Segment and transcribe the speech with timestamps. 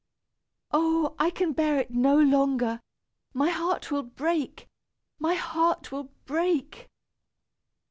[0.71, 1.15] "Oh!
[1.19, 2.81] I can bear it no longer.
[3.35, 4.67] My heart will break!
[5.19, 6.89] My heart will break."